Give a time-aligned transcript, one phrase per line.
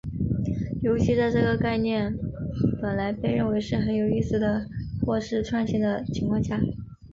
[0.81, 2.17] 尤其在这个概念
[2.81, 4.65] 本来被认为是很有意思的
[5.05, 6.59] 或是创新的情况下。